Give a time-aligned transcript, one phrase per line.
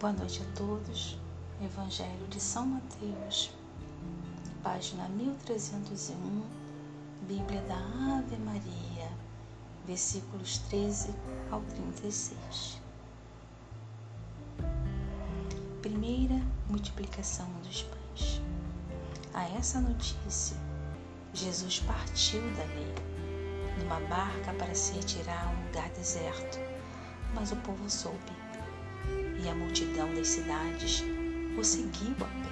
[0.00, 1.18] Boa noite a todos.
[1.62, 3.50] Evangelho de São Mateus,
[4.62, 6.42] página 1301,
[7.28, 7.76] Bíblia da
[8.16, 9.10] Ave Maria,
[9.86, 11.14] versículos 13
[11.50, 12.80] ao 36.
[15.82, 16.40] Primeira
[16.70, 18.40] multiplicação dos pães.
[19.34, 20.56] A essa notícia,
[21.34, 22.94] Jesus partiu dali,
[23.78, 26.58] numa barca para se retirar a um lugar deserto,
[27.34, 28.39] mas o povo soube
[29.44, 31.04] e a multidão das cidades
[31.58, 32.50] o seguiu a pé.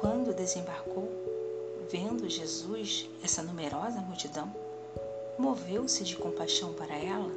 [0.00, 1.08] Quando desembarcou,
[1.90, 4.52] vendo Jesus essa numerosa multidão,
[5.38, 7.30] moveu-se de compaixão para ela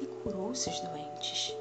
[0.00, 1.54] e curou seus doentes.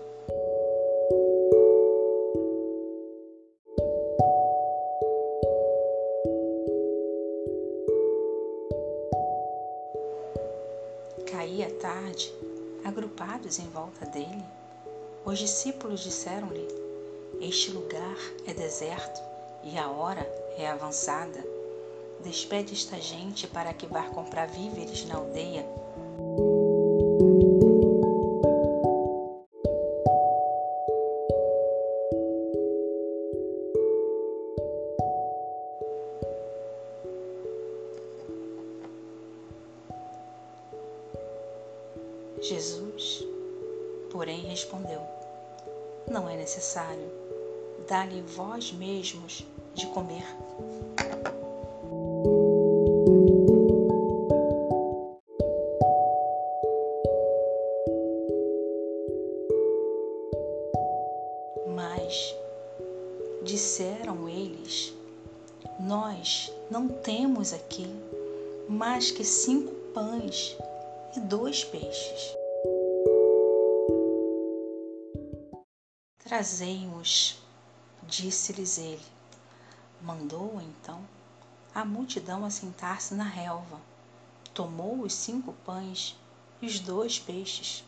[11.60, 12.34] Caía tarde,
[12.86, 14.46] agrupados em volta dele,
[15.26, 16.66] os discípulos disseram-lhe:
[17.42, 18.16] Este lugar
[18.48, 19.20] é deserto
[19.66, 20.22] e a hora
[20.58, 21.44] é avançada.
[22.24, 25.68] Despede esta gente para que vá comprar víveres na aldeia.
[42.42, 43.28] Jesus,
[44.10, 45.02] porém, respondeu:
[46.10, 47.12] Não é necessário.
[47.88, 50.24] Dá-lhe vós mesmos de comer.
[61.76, 62.36] Mas
[63.44, 64.94] disseram eles:
[65.80, 67.88] Nós não temos aqui
[68.70, 70.56] mais que cinco pães
[71.16, 72.39] e dois peixes.
[76.30, 77.40] Trazei-os,
[78.04, 79.04] disse-lhes ele.
[80.00, 81.04] Mandou então
[81.74, 83.82] a multidão assentar-se na relva,
[84.54, 86.16] tomou os cinco pães
[86.62, 87.84] e os dois peixes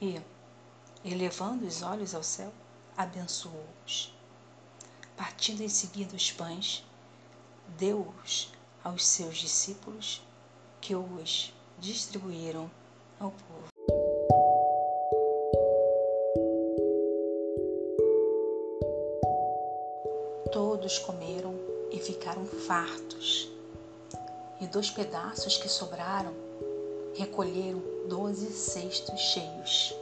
[0.00, 0.18] e,
[1.04, 2.50] elevando os olhos ao céu,
[2.96, 4.10] abençoou-os.
[5.14, 6.82] Partindo em seguida os pães,
[7.76, 10.22] deu-os aos seus discípulos,
[10.80, 12.70] que os distribuíram
[13.20, 13.71] ao povo.
[20.50, 21.54] Todos comeram
[21.90, 23.50] e ficaram fartos,
[24.60, 26.32] e dos pedaços que sobraram,
[27.14, 29.94] recolheram doze cestos cheios.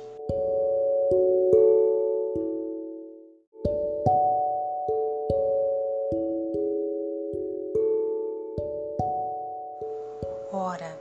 [10.53, 10.99] Ora,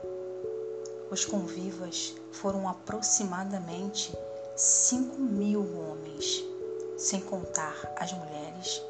[1.10, 4.12] os convivas foram aproximadamente
[4.56, 6.44] cinco mil homens,
[6.98, 8.84] sem contar as mulheres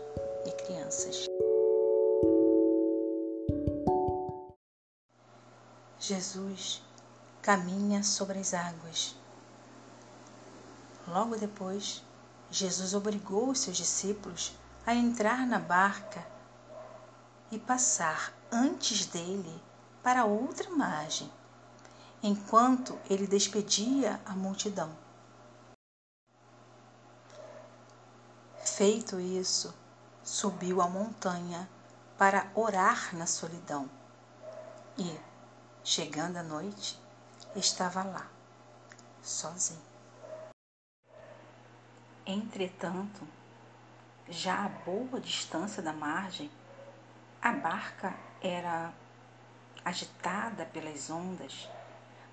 [0.46, 1.26] e crianças.
[6.00, 6.82] Jesus
[7.42, 9.16] caminha sobre as águas.
[11.08, 12.04] Logo depois,
[12.52, 14.54] Jesus obrigou os seus discípulos
[14.86, 16.26] a entrar na barca
[17.52, 19.62] e passar antes dele
[20.02, 21.32] para outra margem,
[22.24, 24.96] enquanto ele despedia a multidão.
[28.64, 29.74] Feito isso,
[30.30, 31.68] subiu a montanha
[32.16, 33.90] para orar na solidão
[34.96, 35.20] e,
[35.84, 37.02] chegando à noite,
[37.56, 38.30] estava lá,
[39.24, 39.82] sozinho.
[42.28, 43.28] Entretanto,
[44.30, 46.52] já a boa distância da margem,
[47.42, 48.94] a barca era
[49.84, 51.68] agitada pelas ondas,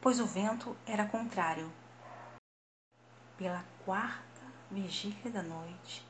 [0.03, 1.73] pois o vento era contrário.
[3.39, 6.06] Pela quarta vigília da noite,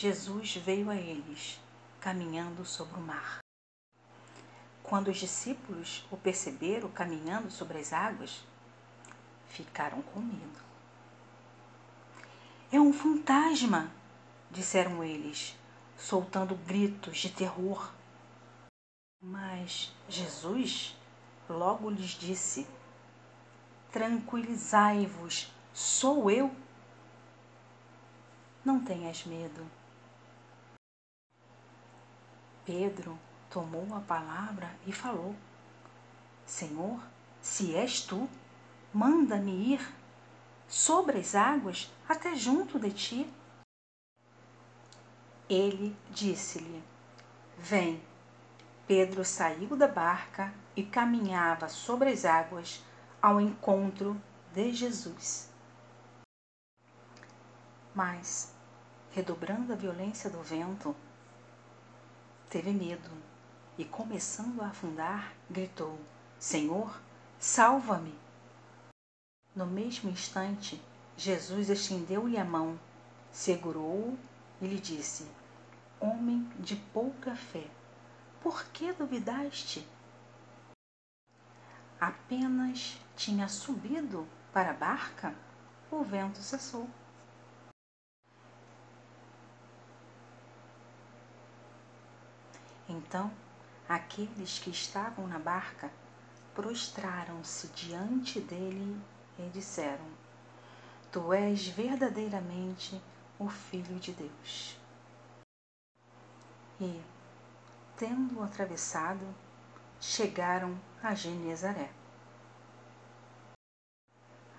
[0.00, 1.58] Jesus veio a eles,
[2.00, 3.40] caminhando sobre o mar.
[4.80, 8.44] Quando os discípulos o perceberam caminhando sobre as águas,
[9.48, 10.60] ficaram com medo.
[12.70, 13.90] É um fantasma,
[14.52, 15.56] disseram eles,
[15.96, 17.92] soltando gritos de terror.
[19.20, 20.96] Mas Jesus
[21.48, 22.68] logo lhes disse:
[23.90, 26.54] Tranquilizai-vos, sou eu.
[28.64, 29.77] Não tenhas medo.
[32.68, 33.18] Pedro
[33.48, 35.34] tomou a palavra e falou:
[36.44, 37.00] Senhor,
[37.40, 38.28] se és tu,
[38.92, 39.94] manda-me ir
[40.68, 43.32] sobre as águas até junto de ti.
[45.48, 46.84] Ele disse-lhe:
[47.56, 48.02] Vem.
[48.86, 52.84] Pedro saiu da barca e caminhava sobre as águas
[53.22, 54.20] ao encontro
[54.52, 55.50] de Jesus.
[57.94, 58.52] Mas,
[59.12, 60.94] redobrando a violência do vento,
[62.48, 63.10] teve medo
[63.76, 65.98] e, começando a afundar, gritou:
[66.38, 67.00] Senhor,
[67.38, 68.14] salva-me!
[69.54, 70.80] No mesmo instante,
[71.16, 72.78] Jesus estendeu-lhe a mão,
[73.32, 74.18] segurou-o
[74.60, 75.26] e lhe disse:
[76.00, 77.66] Homem de pouca fé,
[78.40, 79.86] por que duvidaste?
[82.00, 85.34] Apenas tinha subido para a barca,
[85.90, 86.88] o vento cessou.
[92.88, 93.30] Então,
[93.88, 95.90] aqueles que estavam na barca
[96.54, 98.98] prostraram-se diante dele
[99.38, 100.06] e disseram:
[101.12, 103.00] Tu és verdadeiramente
[103.38, 104.78] o Filho de Deus.
[106.80, 107.02] E,
[107.96, 109.26] tendo atravessado,
[110.00, 111.90] chegaram a Genezaré.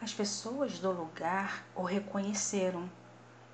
[0.01, 2.89] As pessoas do lugar o reconheceram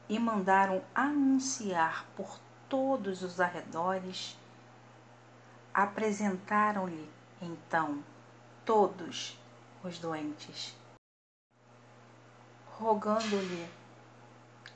[0.07, 2.39] e mandaram anunciar por
[2.69, 4.37] todos os arredores.
[5.77, 7.11] Apresentaram-lhe
[7.41, 8.01] então
[8.63, 9.37] todos
[9.83, 10.73] os doentes,
[12.77, 13.69] rogando-lhe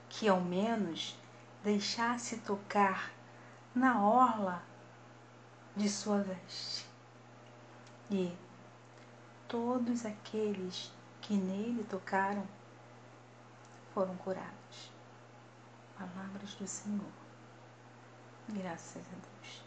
[0.09, 1.17] que ao menos
[1.63, 3.13] deixasse tocar
[3.73, 4.61] na orla
[5.73, 6.85] de sua veste.
[8.11, 8.37] E
[9.47, 10.91] todos aqueles
[11.21, 12.45] que nele tocaram
[13.93, 14.91] foram curados.
[15.97, 17.13] Palavras do Senhor.
[18.49, 19.63] Graças a Deus.